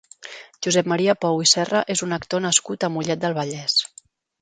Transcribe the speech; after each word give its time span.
Josep 0.67 0.89
Maria 0.93 1.15
Pou 1.27 1.43
i 1.45 1.51
Serra 1.53 1.83
és 1.97 2.03
un 2.09 2.19
actor 2.19 2.45
nascut 2.49 2.89
a 2.89 2.93
Mollet 2.97 3.25
del 3.27 3.41
Vallès. 3.41 3.83